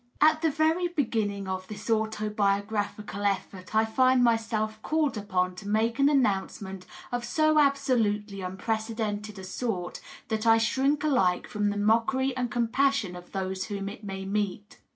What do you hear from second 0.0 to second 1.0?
III. At the very